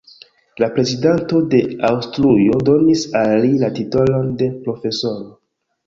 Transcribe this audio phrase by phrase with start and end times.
[0.61, 1.59] La Prezidanto de
[1.91, 5.35] Aŭstrujo donis al li la titolon de "profesoro".